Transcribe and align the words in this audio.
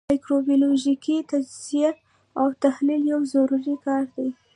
مایکروبیولوژیکي 0.09 1.15
تجزیه 1.31 1.89
او 2.39 2.47
تحلیل 2.63 3.01
یو 3.11 3.19
ضروري 3.33 3.75
کار 3.85 4.03
دی. 4.15 4.27